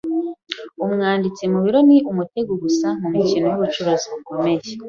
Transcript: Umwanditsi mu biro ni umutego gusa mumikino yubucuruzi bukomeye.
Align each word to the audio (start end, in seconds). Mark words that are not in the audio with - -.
Umwanditsi 0.85 1.43
mu 1.51 1.59
biro 1.65 1.79
ni 1.87 1.97
umutego 2.11 2.51
gusa 2.63 2.87
mumikino 3.01 3.45
yubucuruzi 3.51 4.05
bukomeye. 4.13 4.69